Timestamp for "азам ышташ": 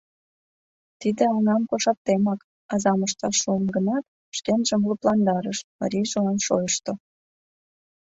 2.73-3.35